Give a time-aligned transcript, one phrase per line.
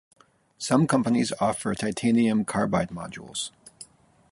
[0.57, 3.51] Some companies offer titanium carbide modules.